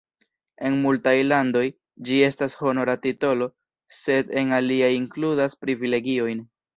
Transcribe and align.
En 0.67 0.77
multaj 0.85 1.11
landoj, 1.25 1.61
ĝi 2.09 2.15
estas 2.29 2.55
honora 2.61 2.95
titolo, 3.03 3.49
sed 3.99 4.33
en 4.43 4.55
aliaj 4.61 4.89
inkludas 4.97 5.57
privilegiojn. 5.67 6.43